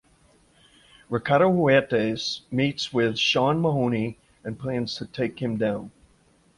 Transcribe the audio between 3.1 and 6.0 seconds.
Sean Mahoney and plans to take him down.